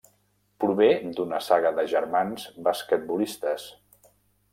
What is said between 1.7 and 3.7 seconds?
de germans basquetbolistes.